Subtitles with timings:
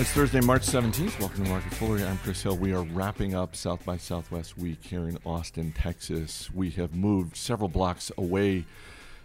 [0.00, 1.20] It's Thursday, March 17th.
[1.20, 2.02] Welcome to Market Foolery.
[2.02, 2.56] I'm Chris Hill.
[2.56, 6.50] We are wrapping up South by Southwest week here in Austin, Texas.
[6.54, 8.64] We have moved several blocks away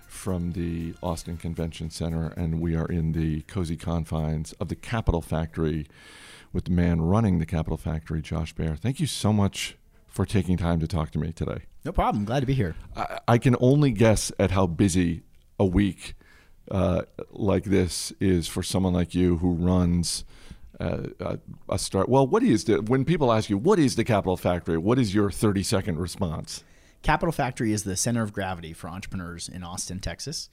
[0.05, 5.21] from the Austin Convention Center, and we are in the cozy confines of the Capital
[5.21, 5.87] Factory
[6.51, 8.75] with the man running the Capital Factory, Josh Baer.
[8.75, 9.77] Thank you so much
[10.09, 11.59] for taking time to talk to me today.
[11.85, 12.25] No problem.
[12.25, 12.75] Glad to be here.
[12.97, 15.23] I, I can only guess at how busy
[15.57, 16.15] a week
[16.69, 20.25] uh, like this is for someone like you who runs
[20.79, 21.39] uh, a,
[21.69, 22.09] a start.
[22.09, 24.77] Well, what is the when people ask you what is the Capital Factory?
[24.77, 26.63] What is your thirty second response?
[27.01, 30.49] Capital Factory is the center of gravity for entrepreneurs in Austin, Texas.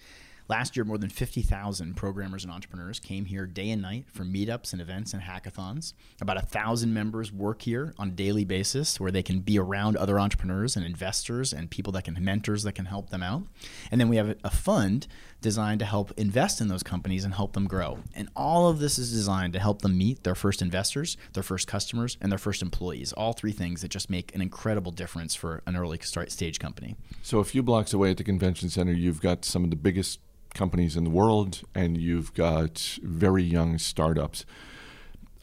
[0.48, 4.72] Last year, more than 50,000 programmers and entrepreneurs came here day and night for meetups
[4.72, 5.92] and events and hackathons.
[6.20, 9.96] About a thousand members work here on a daily basis where they can be around
[9.96, 13.44] other entrepreneurs and investors and people that can, mentors that can help them out.
[13.90, 15.06] And then we have a fund
[15.40, 17.98] designed to help invest in those companies and help them grow.
[18.14, 21.66] And all of this is designed to help them meet their first investors, their first
[21.66, 23.12] customers, and their first employees.
[23.12, 26.96] All three things that just make an incredible difference for an early stage company.
[27.22, 30.20] So, a few blocks away at the convention center, you've got some of the biggest
[30.54, 34.44] companies in the world and you've got very young startups.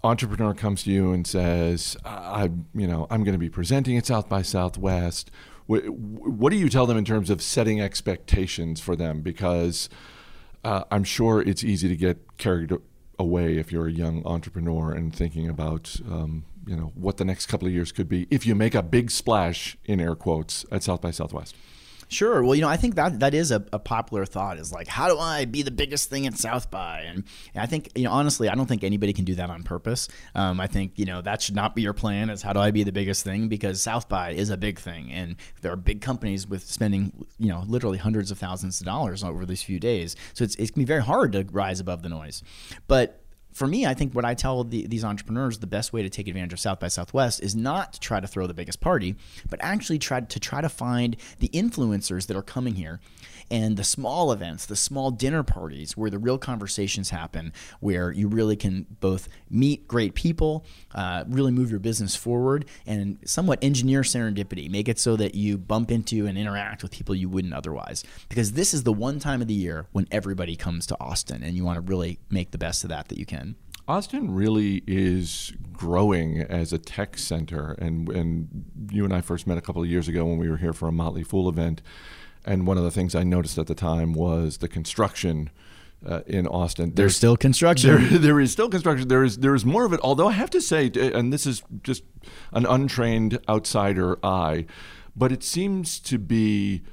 [0.03, 4.05] Entrepreneur comes to you and says i you know i'm going to be presenting at
[4.05, 5.29] south by southwest.
[5.65, 9.21] What, what, do you tell them in terms of setting expectations for them?
[9.21, 9.89] Because
[10.63, 12.73] uh, i'm sure it's easy to get carried
[13.19, 17.47] away if you're a young entrepreneur and thinking about um, you know what the next
[17.47, 20.81] couple of years could be if you make a big splash in air quotes at
[20.81, 21.55] south by southwest
[22.11, 22.43] Sure.
[22.43, 25.07] Well, you know, I think that that is a, a, popular thought is like, how
[25.07, 27.01] do I be the biggest thing at South by?
[27.01, 29.61] And, and I think, you know, honestly, I don't think anybody can do that on
[29.61, 30.07] purpose.
[30.33, 32.71] Um, I think, you know, that should not be your plan is how do I
[32.71, 33.47] be the biggest thing?
[33.47, 35.11] Because South by is a big thing.
[35.11, 39.23] And there are big companies with spending, you know, literally hundreds of thousands of dollars
[39.23, 40.15] over these few days.
[40.33, 42.41] So it's, it can be very hard to rise above the noise.
[42.87, 43.18] But
[43.51, 46.27] for me, I think what I tell the, these entrepreneurs the best way to take
[46.27, 49.15] advantage of South by Southwest is not to try to throw the biggest party,
[49.49, 52.99] but actually try to try to find the influencers that are coming here
[53.51, 58.27] and the small events, the small dinner parties where the real conversations happen, where you
[58.27, 64.01] really can both meet great people, uh, really move your business forward, and somewhat engineer
[64.01, 64.69] serendipity.
[64.69, 68.03] Make it so that you bump into and interact with people you wouldn't otherwise.
[68.29, 71.55] Because this is the one time of the year when everybody comes to Austin, and
[71.55, 73.55] you want to really make the best of that that you can.
[73.87, 79.57] Austin really is growing as a tech center, and and you and I first met
[79.57, 81.81] a couple of years ago when we were here for a Motley Fool event,
[82.45, 85.49] and one of the things I noticed at the time was the construction.
[86.05, 87.89] Uh, in Austin, there's, there's still construction.
[87.89, 89.09] There, there is still construction.
[89.09, 89.99] There is there is more of it.
[90.01, 92.03] Although I have to say, and this is just
[92.53, 94.65] an untrained outsider eye,
[95.13, 96.83] but it seems to be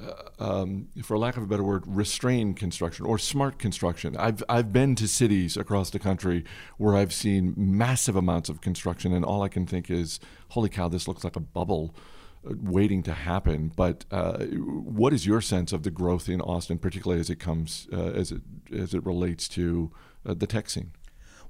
[0.00, 4.16] uh, um, for lack of a better word, restrained construction or smart construction.
[4.16, 6.44] I've I've been to cities across the country
[6.78, 10.18] where I've seen massive amounts of construction, and all I can think is,
[10.50, 10.88] "Holy cow!
[10.88, 11.94] This looks like a bubble."
[12.42, 17.20] Waiting to happen, but uh, what is your sense of the growth in Austin, particularly
[17.20, 18.40] as it comes uh, as it
[18.74, 19.92] as it relates to
[20.24, 20.92] uh, the tech scene?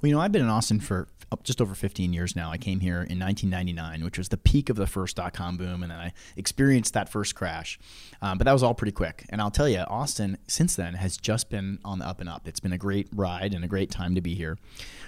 [0.02, 1.06] Well, you know, I've been in Austin for
[1.44, 2.50] just over 15 years now.
[2.50, 5.84] I came here in 1999, which was the peak of the first dot com boom,
[5.84, 7.78] and then I experienced that first crash.
[8.20, 9.26] Um, but that was all pretty quick.
[9.28, 12.48] And I'll tell you, Austin since then has just been on the up and up.
[12.48, 14.58] It's been a great ride and a great time to be here.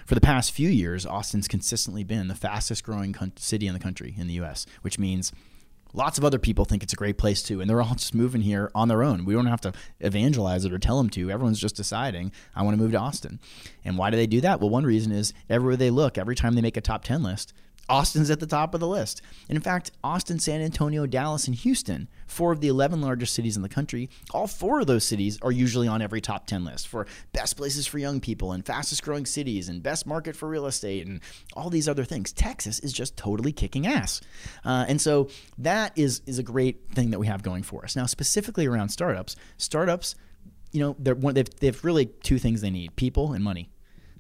[0.07, 4.15] For the past few years, Austin's consistently been the fastest growing city in the country
[4.17, 5.33] in the U.S., which means
[5.93, 8.43] lots of other people think it's a great place too and they're all just moving
[8.43, 9.25] here on their own.
[9.25, 11.31] We don't have to evangelize it or tell them to.
[11.31, 13.41] Everyone's just deciding i want to move to austin.
[13.85, 14.61] And why do they do that?
[14.61, 17.53] Well one reason is everywhere they look every time they make a top 10 list
[17.93, 19.21] Austin's at the top of the list.
[19.51, 23.55] And in fact, Austin, San Antonio, Dallas, and Houston, four of the 11 largest cities
[23.55, 26.89] in the country, all four of those cities are usually on every top 10 list
[26.89, 30.65] for best places for young people and fastest growing cities and best market for real
[30.65, 31.21] estate and
[31.53, 32.33] all these other things.
[32.33, 34.23] Texas is just totally kicking ass.
[34.65, 35.29] Uh, and so
[35.59, 37.95] that is, is a great thing that we have going for us.
[37.95, 40.15] Now, specifically around startups, startups,
[40.73, 43.69] you know, they're, they've, they've really two things they need people and money.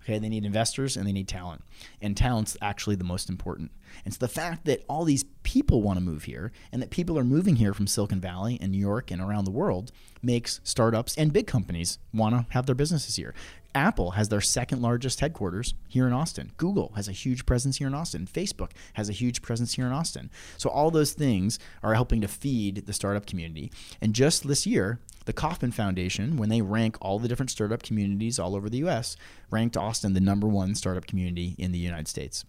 [0.03, 1.63] Okay, they need investors and they need talent.
[2.01, 3.71] And talent's actually the most important.
[4.05, 7.19] And so the fact that all these people want to move here and that people
[7.19, 11.17] are moving here from Silicon Valley and New York and around the world makes startups
[11.17, 13.35] and big companies want to have their businesses here.
[13.75, 16.53] Apple has their second largest headquarters here in Austin.
[16.57, 18.27] Google has a huge presence here in Austin.
[18.27, 20.31] Facebook has a huge presence here in Austin.
[20.59, 23.73] So all those things are helping to feed the startup community.
[24.01, 28.39] And just this year, the Kauffman Foundation, when they rank all the different startup communities
[28.39, 29.17] all over the US,
[29.51, 32.45] ranked Austin the number one startup community in the United States.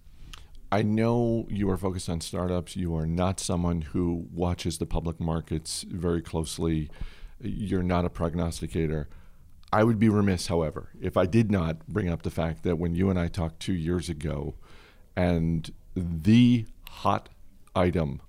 [0.72, 2.76] I know you are focused on startups.
[2.76, 6.90] You are not someone who watches the public markets very closely.
[7.40, 9.08] You're not a prognosticator.
[9.74, 12.94] I would be remiss, however, if I did not bring up the fact that when
[12.94, 14.54] you and I talked two years ago,
[15.16, 17.30] and the hot
[17.76, 18.22] item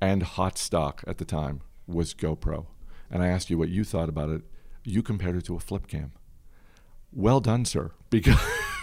[0.00, 2.68] and hot stock at the time was GoPro,
[3.10, 4.40] and I asked you what you thought about it,
[4.84, 6.12] you compared it to a flip cam.
[7.12, 8.40] Well done, sir, because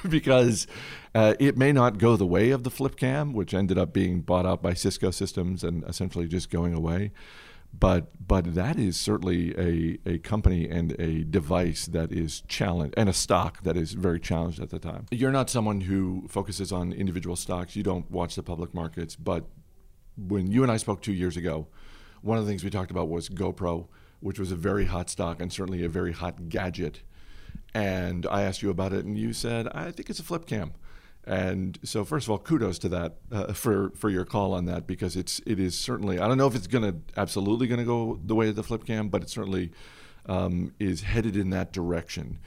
[0.07, 0.67] because
[1.15, 4.21] uh, it may not go the way of the flip cam, which ended up being
[4.21, 7.11] bought out by Cisco Systems and essentially just going away
[7.77, 13.09] but but that is certainly a, a company and a device that is challenged and
[13.09, 15.05] a stock that is very challenged at the time.
[15.11, 17.75] You're not someone who focuses on individual stocks.
[17.75, 19.45] You don't watch the public markets, but
[20.15, 21.67] when you and I spoke two years ago,
[22.21, 23.87] one of the things we talked about was GoPro,
[24.21, 27.01] which was a very hot stock and certainly a very hot gadget.
[27.73, 30.73] And I asked you about it, and you said, I think it's a flip cam.
[31.25, 34.85] And so, first of all, kudos to that uh, for for your call on that
[34.85, 37.85] because it's it is certainly I don't know if it's going to absolutely going to
[37.85, 39.71] go the way of the flip cam, but it certainly
[40.25, 42.39] um, is headed in that direction.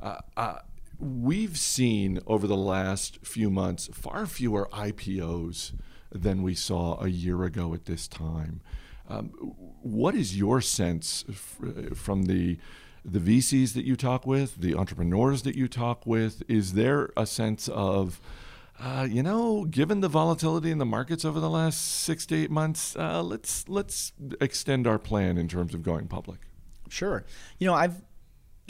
[0.00, 0.58] Uh, uh,
[1.00, 5.72] we've seen over the last few months far fewer IPOs
[6.12, 8.60] than we saw a year ago at this time.
[9.08, 9.28] Um,
[9.82, 12.58] what is your sense f- from the
[13.04, 16.42] the VCs that you talk with, the entrepreneurs that you talk with?
[16.48, 18.20] Is there a sense of,
[18.78, 22.50] uh, you know, given the volatility in the markets over the last six to eight
[22.50, 26.40] months, uh, let's let's extend our plan in terms of going public?
[26.88, 27.24] Sure.
[27.58, 28.02] You know, I've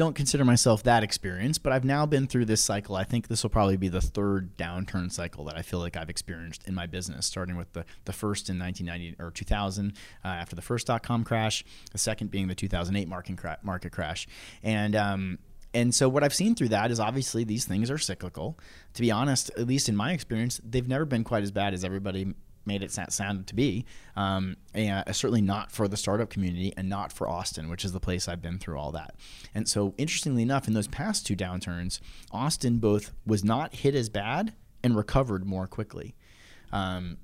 [0.00, 2.97] don't consider myself that experienced, but I've now been through this cycle.
[2.97, 6.08] I think this will probably be the third downturn cycle that I feel like I've
[6.08, 9.93] experienced in my business, starting with the, the first in 1990 or 2000
[10.25, 13.93] uh, after the first dot com crash, the second being the 2008 market, cra- market
[13.93, 14.26] crash.
[14.62, 15.38] And, um,
[15.75, 18.58] and so what I've seen through that is obviously these things are cyclical.
[18.94, 21.85] To be honest, at least in my experience, they've never been quite as bad as
[21.85, 22.32] everybody
[22.70, 23.84] made it sound to be,
[24.14, 27.90] um, and uh, certainly not for the startup community and not for Austin, which is
[27.90, 29.17] the place I've been through all that.
[29.55, 31.99] And so, interestingly enough, in those past two downturns,
[32.31, 34.52] Austin both was not hit as bad
[34.84, 36.14] and recovered more quickly.
[36.72, 37.19] Um,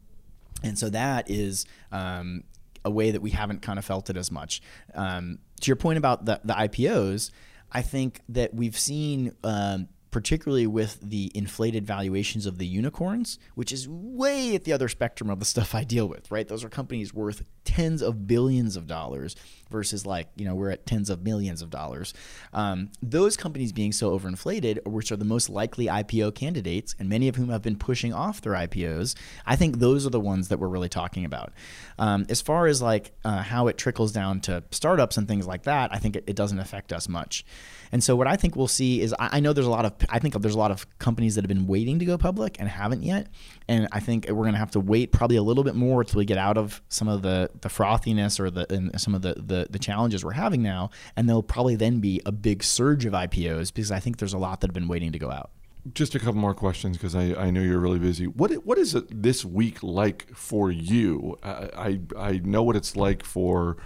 [0.65, 2.43] and so that is um,
[2.85, 4.61] a way that we haven't kind of felt it as much.
[4.95, 7.31] Um, to your point about the, the IPOs,
[7.71, 13.71] I think that we've seen um, particularly with the inflated valuations of the unicorns, which
[13.71, 16.49] is way at the other spectrum of the stuff I deal with, right?
[16.49, 19.37] Those are companies worth tens of billions of dollars
[19.71, 22.15] versus like, you know, we're at tens of millions of dollars.
[22.53, 27.29] Um, those companies being so overinflated, which are the most likely IPO candidates, and many
[27.29, 29.15] of whom have been pushing off their IPOs,
[29.45, 31.53] I think those are the ones that we're really talking about.
[31.99, 35.65] Um, as far as like uh, how it trickles down to startups and things like
[35.65, 37.45] that, I think it, it doesn't affect us much.
[37.93, 39.95] And so what I think we'll see is I, I know there's a lot of
[40.09, 42.69] I think there's a lot of companies that have been waiting to go public and
[42.69, 43.29] haven't yet.
[43.69, 46.19] And I think we're going to have to wait probably a little bit more until
[46.19, 49.35] we get out of some of the the frothiness or the and some of the,
[49.35, 50.91] the the challenges we're having now.
[51.17, 54.39] And there'll probably then be a big surge of IPOs because I think there's a
[54.39, 55.51] lot that have been waiting to go out.
[55.95, 58.27] Just a couple more questions because I, I know you're really busy.
[58.27, 61.39] What what is it this week like for you?
[61.45, 62.01] I I,
[62.31, 63.77] I know what it's like for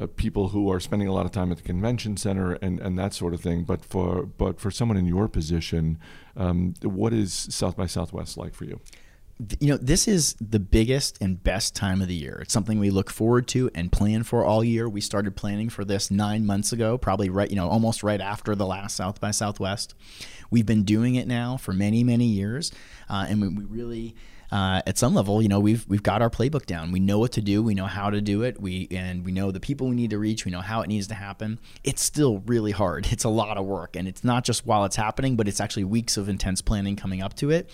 [0.00, 2.98] uh, people who are spending a lot of time at the convention center and, and
[2.98, 3.62] that sort of thing.
[3.62, 5.98] But for but for someone in your position,
[6.36, 8.80] um, what is South by Southwest like for you?
[9.58, 12.38] You know, this is the biggest and best time of the year.
[12.42, 14.88] It's something we look forward to and plan for all year.
[14.88, 18.54] We started planning for this nine months ago, probably right, you know, almost right after
[18.54, 19.94] the last South by Southwest.
[20.50, 22.70] We've been doing it now for many, many years,
[23.08, 24.14] uh, and we, we really
[24.50, 26.92] uh, at some level, you know, we've we've got our playbook down.
[26.92, 27.62] We know what to do.
[27.62, 28.60] We know how to do it.
[28.60, 30.44] We and we know the people we need to reach.
[30.44, 31.58] We know how it needs to happen.
[31.82, 33.08] It's still really hard.
[33.14, 35.84] It's a lot of work, and it's not just while it's happening, but it's actually
[35.84, 37.70] weeks of intense planning coming up to it.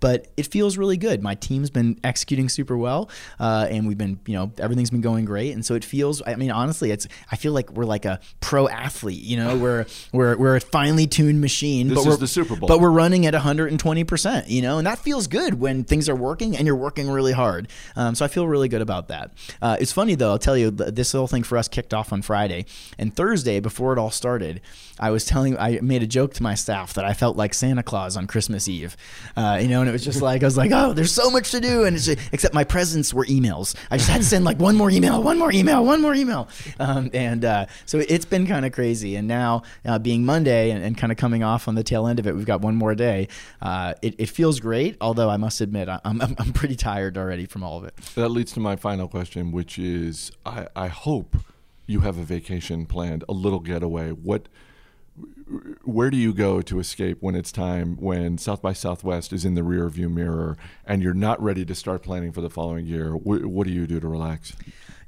[0.00, 1.22] But it feels really good.
[1.22, 3.08] My team's been executing super well,
[3.38, 5.52] uh, and we've been, you know, everything's been going great.
[5.52, 6.22] And so it feels.
[6.26, 7.06] I mean, honestly, it's.
[7.30, 9.22] I feel like we're like a pro athlete.
[9.22, 11.86] You know, we're we're we're a finely tuned machine.
[11.86, 12.68] This but is we're, the Super Bowl.
[12.68, 14.48] But we're running at 120 percent.
[14.48, 17.68] You know, and that feels good when things are working and you're working really hard.
[17.96, 19.32] Um, so I feel really good about that.
[19.60, 20.30] Uh, it's funny though.
[20.30, 22.66] I'll tell you, this whole thing for us kicked off on Friday,
[22.98, 24.60] and Thursday before it all started,
[24.98, 27.82] I was telling, I made a joke to my staff that I felt like Santa
[27.82, 28.96] Claus on Christmas Eve.
[29.36, 31.50] Uh, you know, and it was just like I was like, oh, there's so much
[31.52, 33.74] to do, and just, except my presents were emails.
[33.90, 36.48] I just had to send like one more email, one more email, one more email,
[36.78, 39.16] um, and uh, so it's been kind of crazy.
[39.16, 42.18] And now uh, being Monday and, and kind of coming off on the tail end
[42.18, 43.28] of it, we've got one more day.
[43.62, 47.46] Uh, it, it, feels great, although I must admit I'm, I'm, I'm pretty tired already
[47.46, 47.96] from all of it.
[48.14, 51.36] That leads to my final question, which is I, I hope
[51.86, 54.10] you have a vacation planned, a little getaway.
[54.10, 54.48] What
[55.84, 59.54] where do you go to escape when it's time when South by Southwest is in
[59.54, 63.16] the rear view mirror and you're not ready to start planning for the following year?
[63.16, 64.54] What, what do you do to relax?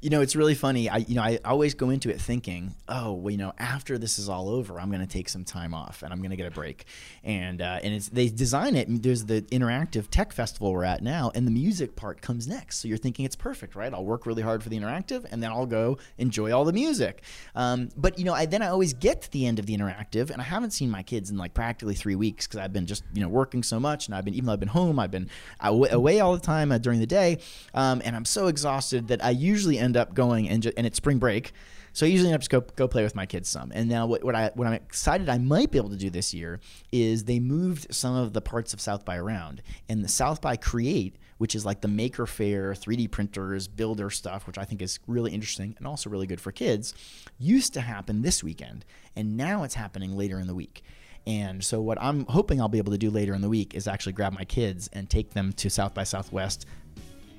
[0.03, 0.89] You know, it's really funny.
[0.89, 4.19] I, you know, I always go into it thinking, oh, well, you know, after this
[4.19, 6.45] is all over, I'm going to take some time off and I'm going to get
[6.45, 6.83] a break.
[7.23, 9.01] And uh, and it's they design it.
[9.01, 12.79] There's the interactive tech festival we're at now, and the music part comes next.
[12.79, 13.93] So you're thinking it's perfect, right?
[13.93, 17.23] I'll work really hard for the interactive, and then I'll go enjoy all the music.
[17.55, 20.31] Um, but you know, I then I always get to the end of the interactive,
[20.31, 23.05] and I haven't seen my kids in like practically three weeks because I've been just
[23.13, 25.29] you know working so much, and I've been even though I've been home, I've been
[25.61, 27.37] away all the time uh, during the day,
[27.73, 30.97] um, and I'm so exhausted that I usually end up going and just, and it's
[30.97, 31.51] spring break.
[31.93, 33.71] So I usually end up just go go play with my kids some.
[33.73, 36.33] And now what, what I what I'm excited I might be able to do this
[36.33, 36.59] year
[36.91, 39.61] is they moved some of the parts of South by around.
[39.87, 44.47] And the South by Create, which is like the maker fair, 3D printers, builder stuff,
[44.47, 46.95] which I think is really interesting and also really good for kids,
[47.37, 48.85] used to happen this weekend.
[49.15, 50.83] And now it's happening later in the week.
[51.25, 53.87] And so, what I'm hoping I'll be able to do later in the week is
[53.87, 56.65] actually grab my kids and take them to South by Southwest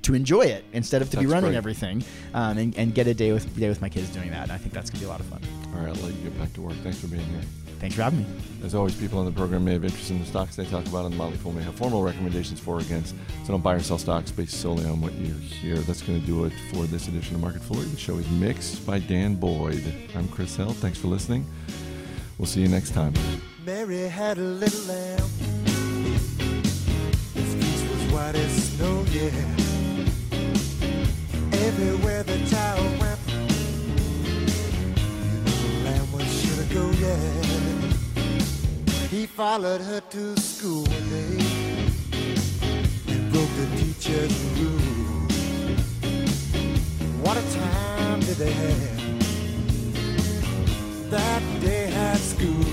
[0.04, 1.56] to enjoy it instead of to That's be running great.
[1.58, 4.44] everything, um, and, and get a day with day with my kids doing that.
[4.44, 5.40] And I think that's gonna be a lot of fun.
[5.75, 6.75] All right, I'll let you get back to work.
[6.82, 7.42] Thanks for being here.
[7.80, 8.26] Thanks for having me.
[8.64, 11.04] As always, people on the program may have interest in the stocks they talk about,
[11.04, 13.14] and the Motley Fool may have formal recommendations for or against.
[13.44, 15.76] So don't buy or sell stocks based solely on what you hear.
[15.76, 17.84] That's going to do it for this edition of Market Foolery.
[17.90, 19.82] The show is mixed by Dan Boyd.
[20.14, 20.70] I'm Chris Hill.
[20.70, 21.44] Thanks for listening.
[22.38, 23.12] We'll see you next time.
[23.66, 25.28] Mary had a little lamb.
[27.34, 29.63] His face was white as snow, yeah.
[39.14, 41.38] He followed her to school one day
[43.09, 45.28] and broke the teacher's rule.
[47.23, 49.21] What a time did they have
[51.11, 52.63] that day at school?